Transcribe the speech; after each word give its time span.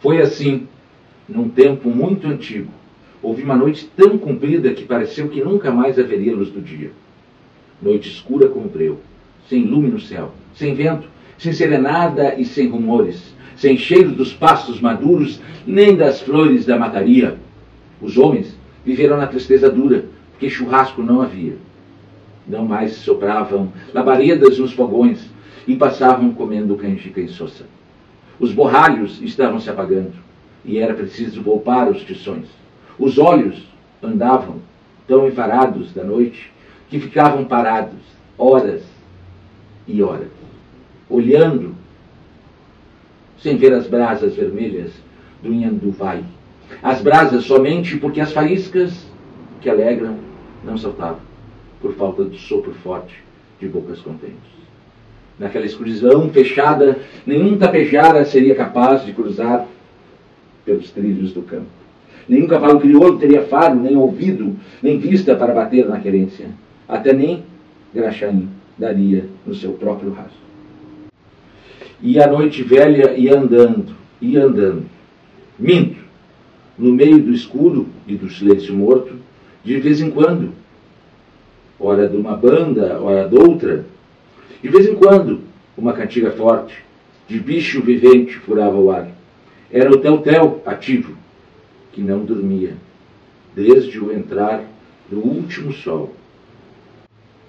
Foi 0.00 0.20
assim, 0.20 0.66
num 1.28 1.48
tempo 1.48 1.90
muito 1.90 2.26
antigo. 2.26 2.72
Houve 3.22 3.42
uma 3.42 3.54
noite 3.54 3.88
tão 3.94 4.16
comprida 4.16 4.72
que 4.72 4.86
pareceu 4.86 5.28
que 5.28 5.44
nunca 5.44 5.70
mais 5.70 5.98
haveria 5.98 6.34
luz 6.34 6.48
do 6.50 6.60
dia. 6.60 6.90
Noite 7.82 8.08
escura 8.08 8.48
como 8.48 8.66
breu, 8.66 8.98
sem 9.48 9.62
lume 9.64 9.88
no 9.88 10.00
céu, 10.00 10.32
sem 10.54 10.74
vento, 10.74 11.06
sem 11.36 11.52
serenada 11.52 12.34
e 12.38 12.46
sem 12.46 12.68
rumores, 12.68 13.34
sem 13.56 13.76
cheiro 13.76 14.10
dos 14.12 14.32
pastos 14.32 14.80
maduros, 14.80 15.38
nem 15.66 15.94
das 15.94 16.22
flores 16.22 16.64
da 16.64 16.78
mataria. 16.78 17.36
Os 18.00 18.16
homens 18.16 18.56
viveram 18.84 19.18
na 19.18 19.26
tristeza 19.26 19.70
dura, 19.70 20.06
porque 20.32 20.48
churrasco 20.48 21.02
não 21.02 21.20
havia. 21.20 21.56
Não 22.48 22.64
mais 22.64 22.92
sopravam 22.92 23.70
labaredas 23.92 24.58
nos 24.58 24.72
fogões 24.72 25.28
e 25.66 25.76
passavam 25.76 26.32
comendo 26.32 26.74
canjica 26.76 27.20
insossa. 27.20 27.66
Os 28.40 28.52
borralhos 28.52 29.20
estavam 29.20 29.60
se 29.60 29.68
apagando 29.68 30.14
e 30.64 30.78
era 30.78 30.94
preciso 30.94 31.42
poupar 31.42 31.90
os 31.90 32.02
tições. 32.02 32.48
Os 32.98 33.18
olhos 33.18 33.68
andavam 34.02 34.56
tão 35.06 35.28
enfarados 35.28 35.92
da 35.92 36.02
noite 36.02 36.50
que 36.88 36.98
ficavam 36.98 37.44
parados 37.44 38.00
horas 38.38 38.82
e 39.86 40.02
horas, 40.02 40.30
olhando 41.08 41.74
sem 43.38 43.56
ver 43.58 43.74
as 43.74 43.86
brasas 43.86 44.34
vermelhas 44.34 44.92
do 45.42 45.52
Inhanduvai. 45.52 46.24
As 46.82 47.02
brasas 47.02 47.44
somente 47.44 47.98
porque 47.98 48.20
as 48.20 48.32
faíscas 48.32 49.06
que 49.60 49.68
alegram 49.68 50.16
não 50.64 50.78
saltavam, 50.78 51.20
por 51.80 51.92
falta 51.94 52.24
do 52.24 52.36
sopro 52.36 52.72
forte 52.74 53.22
de 53.58 53.68
bocas 53.68 54.00
contentes. 54.00 54.60
Naquela 55.40 55.64
escuridão 55.64 56.28
fechada, 56.28 56.98
nenhum 57.26 57.56
tapejara 57.56 58.26
seria 58.26 58.54
capaz 58.54 59.06
de 59.06 59.14
cruzar 59.14 59.66
pelos 60.66 60.90
trilhos 60.90 61.32
do 61.32 61.40
campo. 61.40 61.64
Nenhum 62.28 62.46
cavalo 62.46 62.78
crioulo 62.78 63.18
teria 63.18 63.42
faro, 63.46 63.74
nem 63.74 63.96
ouvido, 63.96 64.54
nem 64.82 64.98
vista 64.98 65.34
para 65.34 65.54
bater 65.54 65.88
na 65.88 65.98
querência. 65.98 66.48
Até 66.86 67.14
nem 67.14 67.42
Graxaim 67.94 68.50
daria 68.76 69.24
no 69.46 69.54
seu 69.54 69.72
próprio 69.72 70.12
rastro. 70.12 70.38
E 72.02 72.20
a 72.20 72.26
noite 72.26 72.62
velha 72.62 73.14
ia 73.14 73.38
andando, 73.38 73.94
ia 74.20 74.44
andando. 74.44 74.84
Minto, 75.58 76.00
no 76.78 76.92
meio 76.92 77.18
do 77.18 77.32
escuro 77.32 77.88
e 78.06 78.14
do 78.14 78.28
silêncio 78.28 78.74
morto, 78.74 79.14
de 79.64 79.80
vez 79.80 80.02
em 80.02 80.10
quando, 80.10 80.50
hora 81.78 82.06
de 82.06 82.16
uma 82.16 82.36
banda, 82.36 83.00
hora 83.00 83.26
de 83.26 83.36
outra, 83.36 83.86
de 84.62 84.68
vez 84.68 84.86
em 84.86 84.94
quando, 84.94 85.40
uma 85.76 85.92
cantiga 85.92 86.30
forte, 86.32 86.84
de 87.26 87.40
bicho 87.40 87.80
vivente, 87.80 88.36
furava 88.38 88.76
o 88.76 88.90
ar. 88.90 89.08
Era 89.70 89.90
o 89.90 89.98
tel-tel 89.98 90.62
ativo, 90.66 91.16
que 91.92 92.00
não 92.00 92.24
dormia, 92.24 92.76
desde 93.54 93.98
o 93.98 94.12
entrar 94.12 94.64
do 95.10 95.18
último 95.20 95.72
sol, 95.72 96.14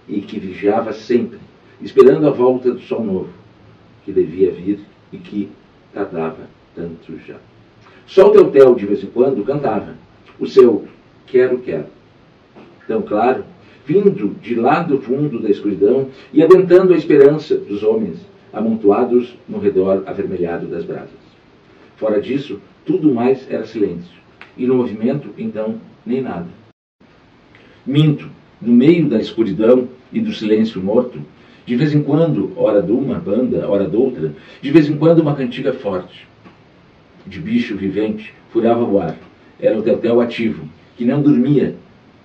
e 0.07 0.21
que 0.21 0.39
vigiava 0.39 0.93
sempre, 0.93 1.39
esperando 1.81 2.27
a 2.27 2.31
volta 2.31 2.71
do 2.71 2.79
sol 2.79 3.03
novo, 3.03 3.29
que 4.05 4.11
devia 4.11 4.51
vir 4.51 4.79
e 5.11 5.17
que 5.17 5.51
tardava 5.93 6.47
tanto 6.75 7.17
já. 7.25 7.37
Só 8.07 8.27
o 8.27 8.31
tel-tel, 8.31 8.75
de 8.75 8.85
vez 8.85 9.03
em 9.03 9.07
quando, 9.07 9.43
cantava 9.43 9.95
o 10.39 10.47
seu 10.47 10.87
quero, 11.27 11.59
quero. 11.59 11.87
Tão 12.87 13.01
claro 13.01 13.43
vindo 13.91 14.35
de 14.41 14.55
lá 14.55 14.81
do 14.81 15.01
fundo 15.01 15.39
da 15.39 15.49
escuridão 15.49 16.07
e 16.31 16.41
aventando 16.41 16.93
a 16.93 16.97
esperança 16.97 17.57
dos 17.57 17.83
homens 17.83 18.17
amontoados 18.53 19.35
no 19.47 19.59
redor 19.59 20.03
avermelhado 20.05 20.67
das 20.67 20.85
brasas. 20.85 21.09
Fora 21.97 22.21
disso, 22.21 22.61
tudo 22.85 23.13
mais 23.13 23.45
era 23.49 23.65
silêncio, 23.65 24.19
e 24.57 24.65
no 24.65 24.75
movimento, 24.75 25.29
então, 25.37 25.75
nem 26.05 26.21
nada. 26.21 26.47
Minto, 27.85 28.29
no 28.61 28.71
meio 28.71 29.07
da 29.09 29.19
escuridão 29.19 29.89
e 30.11 30.21
do 30.21 30.31
silêncio 30.33 30.81
morto, 30.81 31.19
de 31.65 31.75
vez 31.75 31.93
em 31.93 32.01
quando, 32.01 32.51
hora 32.55 32.81
de 32.81 32.91
uma 32.91 33.15
banda, 33.15 33.67
hora 33.69 33.87
de 33.87 33.95
outra, 33.95 34.33
de 34.61 34.71
vez 34.71 34.89
em 34.89 34.97
quando 34.97 35.19
uma 35.19 35.35
cantiga 35.35 35.73
forte, 35.73 36.27
de 37.25 37.39
bicho 37.39 37.75
vivente, 37.75 38.33
furava 38.51 38.83
o 38.83 38.99
ar. 38.99 39.17
Era 39.59 39.77
o 39.77 39.81
tetel 39.81 40.19
ativo, 40.21 40.67
que 40.97 41.05
não 41.05 41.21
dormia 41.21 41.75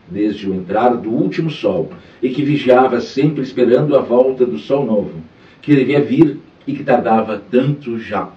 desde 0.08 0.48
o 0.48 0.54
entrar 0.54 0.90
do 0.96 1.10
último 1.10 1.50
sol, 1.50 1.90
e 2.22 2.30
que 2.30 2.42
vigiava 2.42 3.00
sempre 3.00 3.42
esperando 3.42 3.96
a 3.96 4.00
volta 4.00 4.46
do 4.46 4.58
sol 4.58 4.84
novo, 4.84 5.12
que 5.60 5.74
devia 5.74 6.00
vir 6.00 6.38
e 6.66 6.72
que 6.72 6.84
tardava 6.84 7.42
tanto 7.50 7.98
já. 7.98 8.30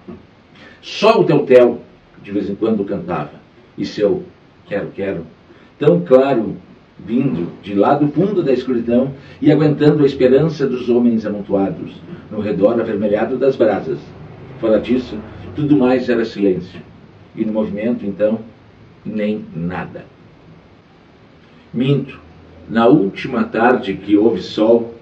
Só 0.80 1.20
o 1.20 1.24
Teutel, 1.24 1.80
de 2.22 2.32
vez 2.32 2.48
em 2.48 2.54
quando, 2.54 2.84
cantava, 2.84 3.32
e 3.76 3.84
seu 3.84 4.24
quero, 4.66 4.88
quero, 4.94 5.26
tão 5.78 6.00
claro, 6.00 6.56
vindo 6.98 7.50
de 7.62 7.74
lá 7.74 7.94
do 7.94 8.08
fundo 8.08 8.42
da 8.42 8.52
escuridão 8.52 9.14
e 9.40 9.50
aguentando 9.50 10.02
a 10.02 10.06
esperança 10.06 10.66
dos 10.66 10.88
homens 10.88 11.24
amontoados, 11.24 11.92
no 12.30 12.40
redor 12.40 12.78
avermelhado 12.80 13.36
das 13.36 13.56
brasas. 13.56 13.98
Fora 14.60 14.78
disso, 14.78 15.18
tudo 15.56 15.76
mais 15.76 16.08
era 16.08 16.24
silêncio, 16.24 16.80
e 17.34 17.44
no 17.44 17.52
movimento, 17.52 18.04
então, 18.04 18.40
nem 19.04 19.44
nada. 19.54 20.04
Minto. 21.72 22.18
Na 22.68 22.86
última 22.86 23.44
tarde 23.44 23.94
que 23.94 24.16
houve 24.16 24.40
sol, 24.42 24.94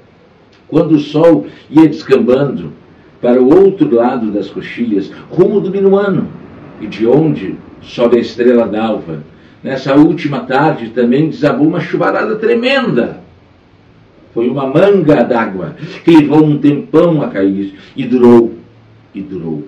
quando 0.66 0.92
o 0.92 0.98
sol 0.98 1.46
ia 1.70 1.86
descambando 1.86 2.72
para 3.20 3.42
o 3.42 3.54
outro 3.54 3.94
lado 3.94 4.30
das 4.30 4.48
coxilhas, 4.48 5.10
rumo 5.30 5.60
do 5.60 5.70
minuano, 5.70 6.28
e 6.80 6.86
de 6.86 7.06
onde 7.06 7.56
sobe 7.82 8.18
a 8.18 8.20
estrela 8.20 8.66
d'alva, 8.66 9.22
nessa 9.62 9.94
última 9.94 10.40
tarde 10.40 10.90
também 10.90 11.28
desabou 11.28 11.66
uma 11.66 11.80
chuvarada 11.80 12.36
tremenda. 12.36 13.20
Foi 14.32 14.48
uma 14.48 14.66
manga 14.66 15.24
d'água 15.24 15.74
que 16.04 16.10
levou 16.10 16.44
um 16.44 16.58
tempão 16.58 17.22
a 17.22 17.28
cair 17.28 17.74
e 17.96 18.04
durou, 18.04 18.54
e 19.14 19.20
durou. 19.20 19.66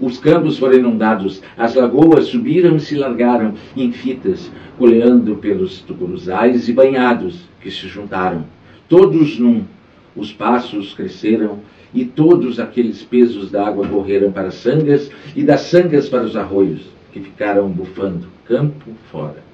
Os 0.00 0.16
campos 0.18 0.58
foram 0.58 0.78
inundados, 0.78 1.42
as 1.58 1.74
lagoas 1.74 2.26
subiram 2.26 2.76
e 2.76 2.80
se 2.80 2.96
largaram 2.96 3.52
em 3.76 3.92
fitas, 3.92 4.50
coleando 4.78 5.36
pelos 5.36 5.80
tucuruzais 5.80 6.68
e 6.70 6.72
banhados 6.72 7.40
que 7.60 7.70
se 7.70 7.86
juntaram. 7.86 8.44
Todos 8.88 9.38
num. 9.38 9.64
Os 10.16 10.32
passos 10.32 10.94
cresceram 10.94 11.58
e 11.92 12.04
todos 12.04 12.58
aqueles 12.58 13.02
pesos 13.02 13.50
d'água 13.50 13.86
correram 13.86 14.32
para 14.32 14.48
as 14.48 14.54
sangas 14.54 15.10
e 15.36 15.42
das 15.42 15.60
sangas 15.62 16.08
para 16.08 16.24
os 16.24 16.34
arroios, 16.34 16.80
que 17.12 17.20
ficaram 17.20 17.68
bufando, 17.68 18.26
campo 18.46 18.90
fora. 19.10 19.44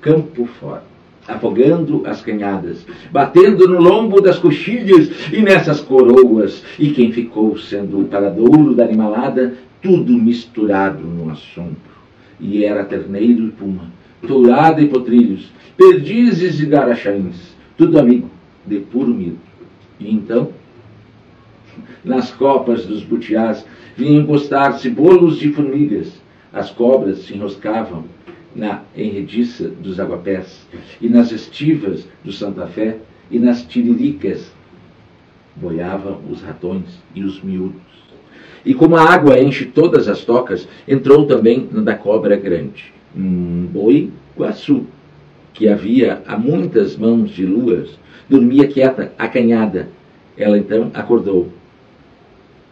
Campo 0.00 0.46
fora 0.60 0.82
afogando 1.28 2.02
as 2.06 2.22
canhadas, 2.22 2.86
batendo 3.10 3.66
no 3.66 3.80
lombo 3.80 4.20
das 4.20 4.38
coxilhas 4.38 5.10
e 5.32 5.42
nessas 5.42 5.80
coroas, 5.80 6.62
e 6.78 6.90
quem 6.90 7.10
ficou 7.12 7.58
sendo 7.58 8.00
o 8.00 8.04
paradouro 8.04 8.74
da 8.74 8.84
animalada 8.84 9.54
tudo 9.86 10.12
misturado 10.14 11.04
no 11.04 11.30
assombro. 11.30 11.76
E 12.40 12.64
era 12.64 12.84
terneiro 12.84 13.46
e 13.46 13.50
puma, 13.52 13.92
tourada 14.26 14.82
e 14.82 14.88
potrilhos, 14.88 15.48
perdizes 15.76 16.58
e 16.58 16.66
garachains, 16.66 17.54
tudo 17.78 17.96
amigo, 17.96 18.28
de 18.66 18.80
puro 18.80 19.14
mito. 19.14 19.38
E 20.00 20.12
então, 20.12 20.50
nas 22.04 22.32
copas 22.32 22.84
dos 22.84 23.04
butiás, 23.04 23.64
vinham 23.96 24.24
encostar-se 24.24 24.90
bolos 24.90 25.38
de 25.38 25.52
formigas, 25.52 26.20
as 26.52 26.68
cobras 26.68 27.18
se 27.20 27.34
enroscavam 27.34 28.04
na 28.56 28.82
enrediça 28.96 29.68
dos 29.68 30.00
aguapés, 30.00 30.66
e 31.00 31.08
nas 31.08 31.30
estivas 31.30 32.08
do 32.24 32.32
Santa 32.32 32.66
Fé, 32.66 32.98
e 33.30 33.38
nas 33.38 33.62
tiriricas 33.62 34.52
boiavam 35.54 36.20
os 36.28 36.42
ratões 36.42 36.98
e 37.14 37.22
os 37.22 37.40
miúdos. 37.40 37.86
E 38.64 38.74
como 38.74 38.96
a 38.96 39.02
água 39.02 39.38
enche 39.38 39.64
todas 39.66 40.08
as 40.08 40.24
tocas, 40.24 40.68
entrou 40.88 41.26
também 41.26 41.68
na 41.70 41.82
da 41.82 41.94
cobra 41.94 42.36
grande, 42.36 42.92
um 43.16 43.66
boi 43.66 44.10
guaçu, 44.36 44.86
que 45.54 45.68
havia 45.68 46.22
a 46.26 46.36
muitas 46.36 46.96
mãos 46.96 47.30
de 47.30 47.46
luas, 47.46 47.98
dormia 48.28 48.66
quieta, 48.66 49.12
acanhada. 49.18 49.88
Ela 50.36 50.58
então 50.58 50.90
acordou 50.92 51.50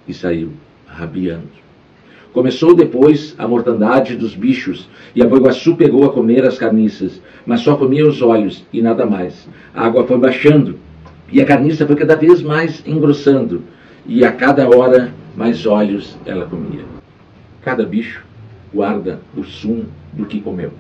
e 0.06 0.12
saiu, 0.12 0.50
rabiando. 0.86 1.64
Começou 2.32 2.74
depois 2.74 3.34
a 3.38 3.46
mortandade 3.46 4.16
dos 4.16 4.34
bichos, 4.34 4.88
e 5.14 5.22
a 5.22 5.26
Boiguaçu 5.26 5.76
pegou 5.76 6.04
a 6.04 6.12
comer 6.12 6.44
as 6.44 6.58
carniças, 6.58 7.22
mas 7.46 7.60
só 7.60 7.76
comia 7.76 8.06
os 8.06 8.20
olhos 8.20 8.64
e 8.72 8.82
nada 8.82 9.06
mais. 9.06 9.48
A 9.72 9.86
água 9.86 10.04
foi 10.04 10.18
baixando, 10.18 10.76
e 11.32 11.40
a 11.40 11.44
carniça 11.44 11.86
foi 11.86 11.94
cada 11.94 12.16
vez 12.16 12.42
mais 12.42 12.82
engrossando, 12.84 13.62
e 14.04 14.24
a 14.24 14.32
cada 14.32 14.68
hora 14.68 15.14
mais 15.36 15.66
olhos 15.66 16.16
ela 16.24 16.46
comia. 16.46 16.84
Cada 17.62 17.84
bicho 17.84 18.24
guarda 18.72 19.20
o 19.36 19.42
sumo 19.42 19.86
do 20.12 20.26
que 20.26 20.40
comeu. 20.40 20.70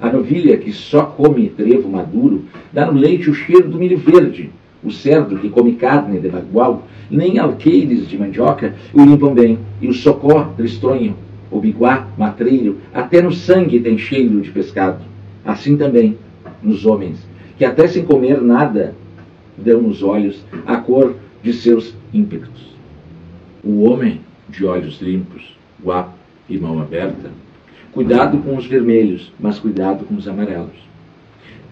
A 0.00 0.10
novilha 0.10 0.56
que 0.56 0.72
só 0.72 1.02
come 1.02 1.50
trevo 1.50 1.88
maduro 1.88 2.44
dá 2.72 2.86
no 2.86 2.98
leite 2.98 3.28
o 3.28 3.34
cheiro 3.34 3.68
do 3.68 3.78
milho 3.78 3.98
verde, 3.98 4.50
o 4.82 4.90
cerdo 4.90 5.36
que 5.36 5.50
come 5.50 5.74
carne 5.74 6.18
de 6.18 6.28
bagual, 6.28 6.86
nem 7.10 7.38
alqueires 7.38 8.08
de 8.08 8.16
mandioca 8.16 8.74
o 8.94 9.04
limpam 9.04 9.34
bem, 9.34 9.58
e 9.80 9.88
o 9.88 9.92
socó 9.92 10.44
tristonho, 10.56 11.16
o 11.50 11.60
biguá, 11.60 12.06
matreiro, 12.16 12.78
até 12.94 13.20
no 13.20 13.32
sangue 13.32 13.80
tem 13.80 13.98
cheiro 13.98 14.40
de 14.40 14.50
pescado. 14.50 15.04
Assim 15.44 15.76
também 15.76 16.16
nos 16.62 16.86
homens, 16.86 17.18
que 17.58 17.64
até 17.64 17.86
sem 17.86 18.04
comer 18.04 18.40
nada 18.40 18.94
dão 19.58 19.82
nos 19.82 20.02
olhos 20.02 20.42
a 20.66 20.76
cor 20.78 21.14
de 21.42 21.52
seus 21.52 21.94
ímpetos. 22.14 22.70
O 23.62 23.82
homem 23.82 24.20
de 24.48 24.64
olhos 24.64 25.00
limpos, 25.00 25.56
guapo 25.82 26.14
e 26.48 26.58
mão 26.58 26.80
aberta, 26.80 27.30
cuidado 27.92 28.38
com 28.38 28.56
os 28.56 28.66
vermelhos, 28.66 29.32
mas 29.38 29.58
cuidado 29.58 30.04
com 30.04 30.14
os 30.14 30.26
amarelos 30.26 30.90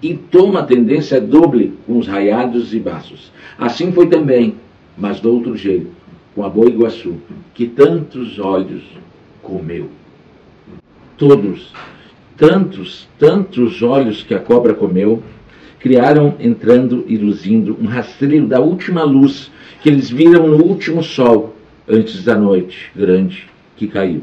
e 0.02 0.14
toma 0.14 0.62
tendência 0.62 1.20
doble 1.20 1.74
com 1.86 1.98
os 1.98 2.06
raiados 2.06 2.72
e 2.72 2.78
baços. 2.78 3.32
Assim 3.58 3.92
foi 3.92 4.06
também, 4.06 4.54
mas 4.96 5.20
do 5.20 5.32
outro 5.32 5.56
jeito, 5.56 5.88
com 6.34 6.44
a 6.44 6.48
Boa 6.48 6.68
Iguaçu, 6.68 7.16
que 7.54 7.66
tantos 7.66 8.38
olhos 8.38 8.82
comeu. 9.42 9.88
Todos, 11.16 11.72
tantos, 12.36 13.08
tantos 13.18 13.82
olhos 13.82 14.22
que 14.22 14.34
a 14.34 14.38
cobra 14.38 14.72
comeu, 14.72 15.22
criaram, 15.80 16.34
entrando 16.38 17.04
e 17.08 17.16
luzindo, 17.16 17.76
um 17.80 17.86
rastreio 17.86 18.46
da 18.46 18.60
última 18.60 19.02
luz 19.02 19.50
que 19.82 19.88
eles 19.88 20.10
viram 20.10 20.46
no 20.46 20.64
último 20.64 21.02
sol, 21.02 21.56
antes 21.88 22.22
da 22.22 22.34
noite 22.34 22.90
grande 22.94 23.48
que 23.76 23.86
caiu. 23.86 24.22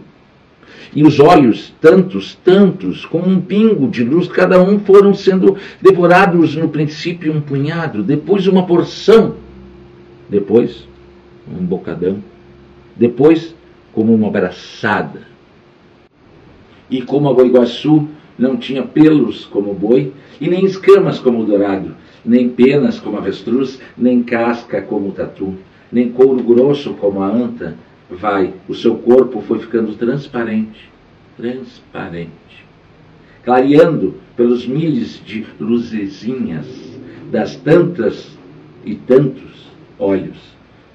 E 0.94 1.04
os 1.04 1.20
olhos, 1.20 1.74
tantos, 1.82 2.38
tantos, 2.44 3.06
como 3.06 3.28
um 3.28 3.42
pingo 3.42 3.88
de 3.88 4.04
luz, 4.04 4.28
cada 4.28 4.62
um 4.62 4.80
foram 4.80 5.14
sendo 5.14 5.58
devorados 5.82 6.56
no 6.56 6.70
princípio 6.70 7.34
um 7.34 7.42
punhado, 7.42 8.04
depois 8.04 8.48
uma 8.48 8.66
porção, 8.66 9.36
depois 10.30 10.88
um 11.48 11.66
bocadão, 11.66 12.20
depois 12.96 13.56
como 13.92 14.14
uma 14.14 14.28
abraçada. 14.28 15.22
E 16.90 17.02
como 17.02 17.30
a 17.30 17.34
Boiguaçu 17.34 18.08
não 18.38 18.58
tinha 18.58 18.84
pelos 18.84 19.46
como 19.46 19.72
o 19.72 19.76
boi, 19.76 20.14
e 20.40 20.48
nem 20.48 20.66
escamas 20.66 21.20
como 21.20 21.42
o 21.42 21.46
dourado, 21.46 21.96
nem 22.24 22.50
penas 22.50 23.00
como 23.00 23.18
a 23.18 23.20
avestruz, 23.20 23.80
nem 23.98 24.22
casca 24.22 24.82
como 24.82 25.10
o 25.10 25.12
tatu, 25.12 25.56
nem 25.92 26.12
couro 26.12 26.44
grosso 26.44 26.94
como 26.94 27.22
a 27.22 27.28
anta, 27.28 27.76
vai, 28.10 28.54
o 28.68 28.74
seu 28.74 28.96
corpo 28.98 29.42
foi 29.42 29.60
ficando 29.60 29.94
transparente, 29.94 30.90
transparente, 31.38 32.32
clareando 33.44 34.16
pelos 34.36 34.66
milhos 34.68 35.22
de 35.26 35.46
luzezinhas 35.60 36.66
das 37.32 37.56
tantas 37.56 38.38
e 38.84 38.96
tantos 38.96 39.68
olhos 39.98 40.38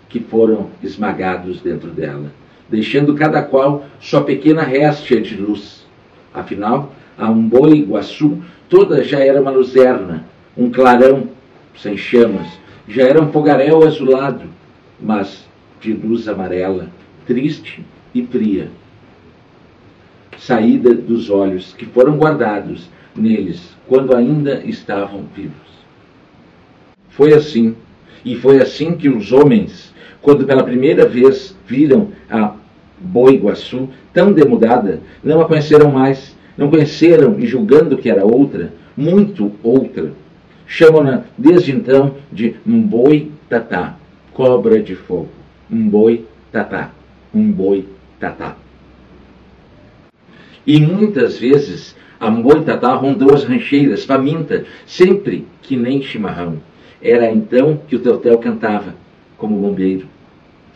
que 0.08 0.20
foram 0.20 0.70
esmagados 0.82 1.60
dentro 1.60 1.90
dela, 1.90 2.32
deixando 2.68 3.14
cada 3.14 3.42
qual 3.42 3.84
sua 4.00 4.22
pequena 4.22 4.62
réstia 4.62 5.20
de 5.20 5.36
luz. 5.36 5.86
Afinal, 6.32 6.92
a 7.18 7.28
um 7.30 7.42
boi 7.42 7.78
Iguaçu 7.78 8.38
toda 8.68 9.02
já 9.02 9.18
era 9.18 9.40
uma 9.40 9.50
luzerna, 9.50 10.24
um 10.56 10.70
clarão 10.70 11.28
sem 11.76 11.96
chamas, 11.96 12.46
já 12.88 13.04
era 13.04 13.22
um 13.22 13.32
fogaréu 13.32 13.86
azulado, 13.86 14.42
mas 15.00 15.48
de 15.80 15.92
luz 15.92 16.28
amarela, 16.28 16.88
triste 17.26 17.84
e 18.14 18.24
fria. 18.24 18.68
Saída 20.38 20.94
dos 20.94 21.30
olhos 21.30 21.74
que 21.76 21.86
foram 21.86 22.16
guardados 22.16 22.88
neles 23.14 23.74
quando 23.86 24.14
ainda 24.14 24.62
estavam 24.64 25.24
vivos. 25.34 25.70
Foi 27.08 27.34
assim, 27.34 27.74
e 28.24 28.36
foi 28.36 28.60
assim 28.60 28.96
que 28.96 29.08
os 29.08 29.32
homens, 29.32 29.92
quando 30.22 30.44
pela 30.44 30.62
primeira 30.62 31.06
vez 31.06 31.56
viram 31.66 32.08
a 32.30 32.54
Boiguaçu 32.98 33.88
tão 34.12 34.32
demudada, 34.32 35.00
não 35.24 35.40
a 35.40 35.46
conheceram 35.46 35.90
mais, 35.90 36.36
não 36.56 36.70
conheceram 36.70 37.38
e 37.38 37.46
julgando 37.46 37.96
que 37.96 38.10
era 38.10 38.24
outra, 38.24 38.72
muito 38.96 39.52
outra, 39.62 40.12
chamam-na 40.66 41.24
desde 41.36 41.72
então 41.72 42.14
de 42.30 42.56
Mboi 42.64 43.32
Tatá, 43.48 43.96
cobra 44.32 44.82
de 44.82 44.94
fogo. 44.94 45.28
Mboi 45.68 46.24
Tatá 46.50 46.90
um 47.34 47.50
boi 47.50 47.86
tatá. 48.18 48.56
E 50.66 50.80
muitas 50.80 51.38
vezes 51.38 51.96
a 52.18 52.30
boi 52.30 52.62
tatá 52.62 52.94
rondou 52.94 53.32
as 53.32 53.44
rancheiras, 53.44 54.04
faminta, 54.04 54.64
sempre 54.86 55.46
que 55.62 55.76
nem 55.76 56.02
chimarrão. 56.02 56.60
Era 57.00 57.30
então 57.30 57.80
que 57.88 57.96
o 57.96 57.98
Teutel 57.98 58.38
cantava, 58.38 58.94
como 59.38 59.58
bombeiro. 59.58 60.06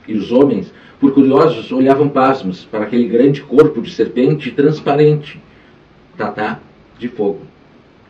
E 0.08 0.14
os 0.14 0.32
homens, 0.32 0.72
por 0.98 1.12
curiosos, 1.12 1.70
olhavam 1.70 2.08
pasmos 2.08 2.64
para 2.64 2.84
aquele 2.84 3.08
grande 3.08 3.42
corpo 3.42 3.82
de 3.82 3.90
serpente 3.90 4.50
transparente, 4.50 5.40
tatá 6.16 6.60
de 6.98 7.08
fogo, 7.08 7.42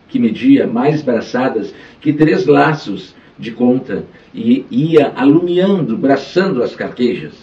que 0.08 0.18
media 0.18 0.66
mais 0.66 1.02
braçadas 1.02 1.74
que 2.00 2.12
três 2.12 2.46
laços 2.46 3.16
de 3.38 3.50
conta 3.50 4.04
e 4.32 4.64
ia 4.70 5.12
alumiando, 5.16 5.96
braçando 5.96 6.62
as 6.62 6.74
carquejas 6.74 7.34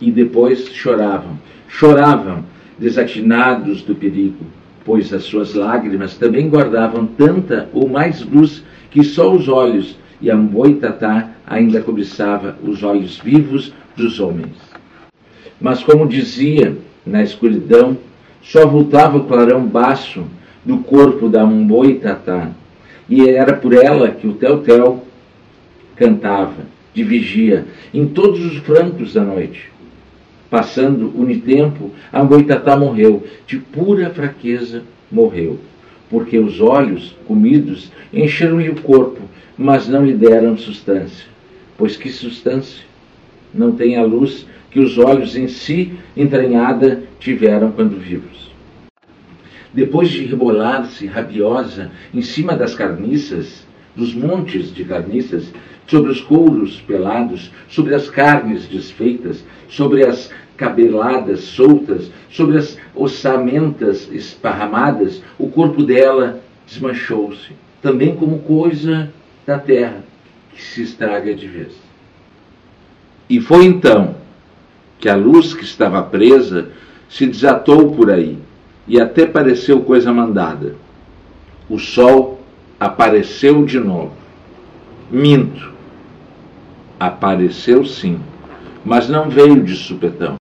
e 0.00 0.10
depois 0.10 0.68
choravam. 0.68 1.38
Choravam, 1.68 2.44
desatinados 2.78 3.82
do 3.82 3.94
perigo, 3.94 4.44
pois 4.84 5.12
as 5.12 5.24
suas 5.24 5.54
lágrimas 5.54 6.16
também 6.16 6.48
guardavam 6.48 7.06
tanta 7.06 7.68
ou 7.72 7.88
mais 7.88 8.22
luz 8.22 8.62
que 8.90 9.02
só 9.02 9.32
os 9.32 9.48
olhos 9.48 9.98
e 10.20 10.30
a 10.30 10.36
Moitatá 10.36 11.30
ainda 11.46 11.82
cobiçava 11.82 12.56
os 12.62 12.82
olhos 12.82 13.18
vivos 13.18 13.72
dos 13.96 14.20
homens. 14.20 14.56
Mas 15.60 15.82
como 15.82 16.06
dizia, 16.06 16.76
na 17.04 17.22
escuridão, 17.22 17.96
só 18.42 18.66
voltava 18.66 19.18
o 19.18 19.24
clarão 19.24 19.66
baixo 19.66 20.24
do 20.64 20.78
corpo 20.78 21.28
da 21.28 21.44
Mboitatá, 21.44 22.50
e 23.08 23.28
era 23.28 23.54
por 23.54 23.72
ela 23.72 24.10
que 24.10 24.26
o 24.26 24.34
Teutel 24.34 25.04
cantava, 25.94 26.64
de 26.92 27.04
vigia, 27.04 27.66
em 27.92 28.06
todos 28.06 28.44
os 28.44 28.58
francos 28.58 29.14
da 29.14 29.22
noite. 29.22 29.70
Passando 30.50 31.12
unitempo, 31.18 31.90
a 32.12 32.22
Boitatá 32.22 32.76
morreu, 32.76 33.24
de 33.46 33.58
pura 33.58 34.10
fraqueza 34.10 34.82
morreu, 35.10 35.58
porque 36.08 36.38
os 36.38 36.60
olhos, 36.60 37.16
comidos, 37.26 37.90
encheram-lhe 38.12 38.70
o 38.70 38.80
corpo, 38.80 39.20
mas 39.56 39.88
não 39.88 40.04
lhe 40.04 40.14
deram 40.14 40.56
substância. 40.56 41.26
Pois 41.76 41.96
que 41.96 42.08
substância? 42.10 42.84
Não 43.52 43.72
tem 43.72 43.96
a 43.96 44.02
luz 44.02 44.46
que 44.70 44.80
os 44.80 44.98
olhos 44.98 45.36
em 45.36 45.48
si 45.48 45.92
entranhada 46.16 47.02
tiveram 47.18 47.72
quando 47.72 47.98
vivos. 47.98 48.50
Depois 49.76 50.08
de 50.08 50.24
rebolar-se 50.24 51.06
rabiosa 51.06 51.90
em 52.14 52.22
cima 52.22 52.56
das 52.56 52.74
carniças, 52.74 53.66
dos 53.94 54.14
montes 54.14 54.74
de 54.74 54.82
carniças, 54.86 55.52
sobre 55.86 56.10
os 56.10 56.18
couros 56.18 56.80
pelados, 56.80 57.52
sobre 57.68 57.94
as 57.94 58.08
carnes 58.08 58.66
desfeitas, 58.66 59.44
sobre 59.68 60.02
as 60.02 60.30
cabeladas 60.56 61.40
soltas, 61.40 62.10
sobre 62.30 62.56
as 62.56 62.78
ossamentas 62.94 64.10
esparramadas, 64.10 65.22
o 65.38 65.50
corpo 65.50 65.82
dela 65.82 66.40
desmanchou-se, 66.66 67.52
também 67.82 68.16
como 68.16 68.38
coisa 68.38 69.12
da 69.44 69.58
terra 69.58 70.02
que 70.54 70.62
se 70.62 70.84
estraga 70.84 71.34
de 71.34 71.46
vez. 71.46 71.74
E 73.28 73.42
foi 73.42 73.66
então 73.66 74.16
que 74.98 75.10
a 75.10 75.14
luz 75.14 75.52
que 75.52 75.64
estava 75.64 76.02
presa 76.02 76.70
se 77.10 77.26
desatou 77.26 77.92
por 77.92 78.10
aí 78.10 78.38
e 78.86 79.00
até 79.00 79.26
pareceu 79.26 79.80
coisa 79.80 80.12
mandada. 80.12 80.76
O 81.68 81.78
sol 81.78 82.40
apareceu 82.78 83.64
de 83.64 83.78
novo. 83.78 84.12
Minto. 85.10 85.72
Apareceu 86.98 87.84
sim, 87.84 88.20
mas 88.84 89.08
não 89.08 89.28
veio 89.28 89.62
de 89.62 89.74
supetão. 89.74 90.36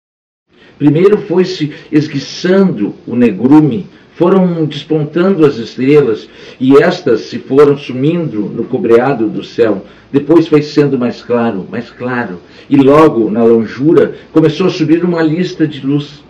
Primeiro 0.77 1.17
foi-se 1.19 1.73
esguiçando 1.91 2.93
o 3.07 3.15
negrume, 3.15 3.87
foram 4.15 4.65
despontando 4.65 5.45
as 5.45 5.57
estrelas, 5.57 6.29
e 6.59 6.75
estas 6.77 7.21
se 7.21 7.39
foram 7.39 7.77
sumindo 7.77 8.41
no 8.41 8.65
cobreado 8.65 9.27
do 9.29 9.43
céu. 9.43 9.85
Depois 10.11 10.47
foi 10.47 10.61
sendo 10.61 10.97
mais 10.97 11.21
claro, 11.21 11.67
mais 11.71 11.89
claro, 11.89 12.39
e 12.69 12.75
logo, 12.77 13.29
na 13.31 13.43
longura, 13.43 14.15
começou 14.31 14.67
a 14.67 14.69
subir 14.69 15.03
uma 15.03 15.21
lista 15.21 15.67
de 15.67 15.85
luz. 15.85 16.22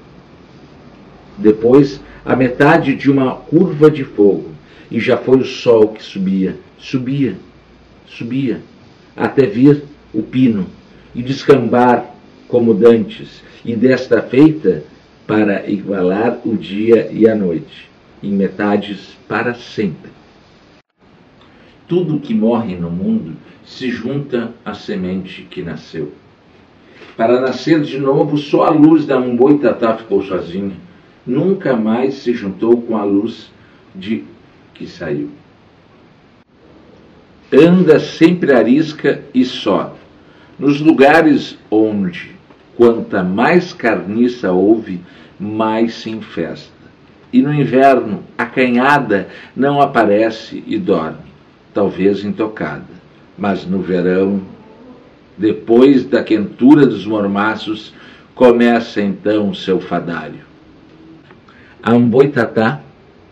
Depois, 1.37 2.01
a 2.25 2.35
metade 2.35 2.95
de 2.95 3.09
uma 3.09 3.35
curva 3.35 3.89
de 3.89 4.03
fogo, 4.03 4.51
e 4.89 4.99
já 4.99 5.17
foi 5.17 5.37
o 5.39 5.45
sol 5.45 5.89
que 5.89 6.03
subia, 6.03 6.57
subia, 6.77 7.35
subia, 8.05 8.61
até 9.15 9.45
vir 9.45 9.83
o 10.13 10.21
pino 10.21 10.67
e 11.15 11.23
descambar 11.23 12.05
como 12.47 12.73
dantes, 12.73 13.41
e 13.65 13.75
desta 13.75 14.21
feita 14.21 14.83
para 15.25 15.69
igualar 15.69 16.39
o 16.45 16.55
dia 16.55 17.09
e 17.11 17.27
a 17.27 17.35
noite, 17.35 17.89
em 18.21 18.31
metades 18.31 19.17
para 19.27 19.53
sempre. 19.53 20.11
Tudo 21.87 22.19
que 22.19 22.33
morre 22.33 22.75
no 22.75 22.89
mundo 22.89 23.35
se 23.65 23.89
junta 23.89 24.51
à 24.63 24.73
semente 24.73 25.47
que 25.49 25.61
nasceu. 25.61 26.11
Para 27.15 27.39
nascer 27.39 27.81
de 27.81 27.99
novo, 27.99 28.37
só 28.37 28.63
a 28.63 28.69
luz 28.69 29.05
da 29.05 29.19
Umboitatá 29.19 29.97
ficou 29.97 30.23
sozinha. 30.23 30.75
Nunca 31.25 31.75
mais 31.75 32.15
se 32.15 32.33
juntou 32.33 32.81
com 32.81 32.97
a 32.97 33.03
luz 33.03 33.51
de 33.95 34.23
que 34.73 34.85
saiu. 34.85 35.29
Anda 37.51 37.99
sempre 37.99 38.51
arisca 38.51 39.21
e 39.33 39.45
só, 39.45 39.95
nos 40.57 40.81
lugares 40.81 41.57
onde, 41.69 42.31
quanta 42.75 43.23
mais 43.23 43.71
carniça 43.71 44.51
houve, 44.51 45.01
mais 45.39 45.93
se 45.95 46.09
infesta. 46.09 46.73
E 47.31 47.41
no 47.41 47.53
inverno, 47.53 48.23
a 48.37 48.45
canhada 48.45 49.29
não 49.55 49.81
aparece 49.81 50.63
e 50.67 50.77
dorme, 50.77 51.31
talvez 51.73 52.23
intocada. 52.23 52.85
Mas 53.37 53.65
no 53.65 53.79
verão, 53.79 54.41
depois 55.37 56.05
da 56.05 56.23
quentura 56.23 56.85
dos 56.85 57.05
mormaços, 57.05 57.93
começa 58.35 59.01
então 59.01 59.53
seu 59.53 59.79
fadário. 59.79 60.52
A 61.83 61.91
Amboitatá, 61.91 62.79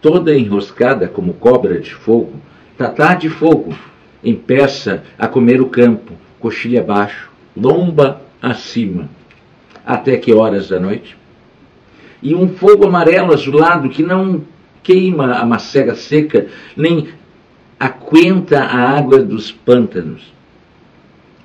toda 0.01 0.35
enroscada 0.35 1.07
como 1.07 1.33
cobra 1.33 1.79
de 1.79 1.93
fogo, 1.93 2.33
tatá 2.77 3.15
de 3.15 3.29
fogo, 3.29 3.73
empeça 4.21 5.03
a 5.17 5.25
comer 5.25 5.61
o 5.61 5.69
campo, 5.69 6.13
coxilha 6.37 6.81
abaixo, 6.81 7.31
lomba 7.55 8.21
acima. 8.41 9.09
Até 9.85 10.17
que 10.17 10.33
horas 10.33 10.67
da 10.67 10.79
noite? 10.81 11.17
E 12.21 12.35
um 12.35 12.49
fogo 12.49 12.85
amarelo 12.85 13.33
azulado 13.33 13.89
que 13.89 14.03
não 14.03 14.41
queima 14.83 15.33
a 15.35 15.45
macega 15.45 15.95
seca, 15.95 16.47
nem 16.75 17.07
aquenta 17.79 18.59
a 18.59 18.97
água 18.97 19.19
dos 19.19 19.49
pântanos. 19.49 20.33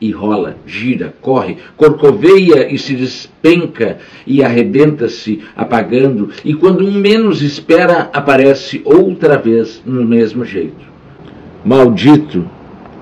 E 0.00 0.10
rola, 0.10 0.58
gira, 0.66 1.14
corre, 1.22 1.56
corcoveia 1.76 2.72
e 2.72 2.78
se 2.78 2.94
despenca 2.94 3.98
e 4.26 4.42
arrebenta-se, 4.42 5.42
apagando, 5.56 6.30
e 6.44 6.52
quando 6.52 6.84
um 6.84 6.92
menos 6.92 7.40
espera, 7.40 8.10
aparece 8.12 8.82
outra 8.84 9.38
vez 9.38 9.82
no 9.86 10.04
mesmo 10.04 10.44
jeito. 10.44 10.84
Maldito 11.64 12.48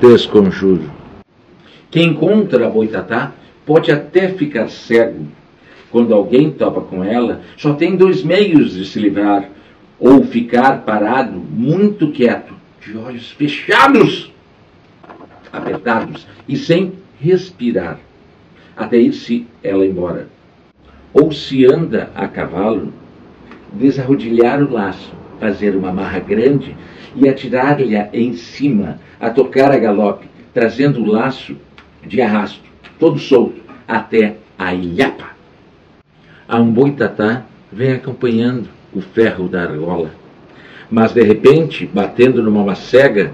desconjuro. 0.01 0.91
Quem 1.91 2.09
encontra 2.09 2.67
a 2.67 2.71
boitatá 2.71 3.33
pode 3.65 3.91
até 3.91 4.29
ficar 4.29 4.69
cego. 4.69 5.27
Quando 5.91 6.13
alguém 6.13 6.51
topa 6.51 6.81
com 6.81 7.05
ela, 7.05 7.43
só 7.57 7.75
tem 7.75 7.97
dois 7.97 8.23
meios 8.25 8.75
de 8.75 8.85
se 8.85 8.99
livrar: 8.99 9.49
ou 9.99 10.25
ficar 10.25 10.85
parado, 10.85 11.39
muito 11.39 12.11
quieto, 12.11 12.53
de 12.85 12.97
olhos 12.97 13.31
fechados, 13.31 14.33
apertados 15.54 16.26
e 16.49 16.56
sem 16.56 16.92
respirar, 17.20 17.99
até 18.76 18.99
ir-se 18.99 19.46
ela 19.62 19.87
embora. 19.87 20.28
Ou 21.12 21.30
se 21.30 21.64
anda 21.64 22.11
a 22.14 22.26
cavalo, 22.26 22.92
desarrodilhar 23.73 24.62
o 24.62 24.73
laço, 24.73 25.12
fazer 25.38 25.76
uma 25.76 25.92
marra 25.92 26.18
grande 26.18 26.76
e 27.14 27.28
atirar-lhe 27.28 27.96
em 28.12 28.34
cima, 28.34 28.99
a 29.20 29.30
tocar 29.30 29.70
a 29.70 29.78
galope, 29.78 30.28
trazendo 30.52 31.00
o 31.00 31.06
laço 31.06 31.56
de 32.04 32.20
arrasto, 32.20 32.68
todo 32.99 33.18
solto, 33.18 33.62
até 33.87 34.37
a 34.58 34.75
ilhapa. 34.75 35.30
A 36.49 36.61
umboitatá 36.61 37.44
vem 37.73 37.92
acompanhando 37.92 38.68
o 38.92 39.00
ferro 39.00 39.49
da 39.49 39.62
argola 39.62 40.25
mas 40.90 41.12
de 41.12 41.23
repente, 41.23 41.90
batendo 41.92 42.42
numa 42.42 42.62
macega, 42.62 43.32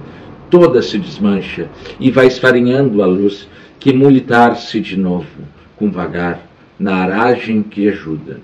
toda 0.50 0.82
se 0.82 0.98
desmancha 0.98 1.68
e 1.98 2.10
vai 2.10 2.26
esfarinhando 2.26 3.02
a 3.02 3.06
luz 3.06 3.48
que 3.78 3.92
mulitar-se 3.92 4.80
de 4.80 4.96
novo, 4.96 5.26
com 5.76 5.90
vagar, 5.90 6.46
na 6.78 6.96
aragem 6.96 7.62
que 7.62 7.88
ajuda. 7.88 8.40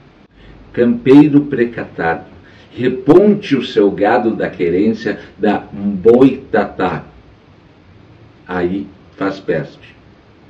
Campeiro 0.73 1.43
precatado, 1.43 2.27
reponte 2.71 3.57
o 3.57 3.65
seu 3.65 3.91
gado 3.91 4.35
da 4.35 4.49
querência 4.49 5.19
da 5.39 5.59
boitatá. 5.73 7.05
Aí 8.47 8.87
faz 9.17 9.41
peste. 9.41 9.95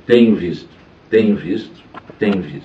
Tenho 0.05 0.35
visto, 0.35 0.69
tenho 1.09 1.35
visto, 1.35 1.81
tenho 2.19 2.41
visto. 2.41 2.61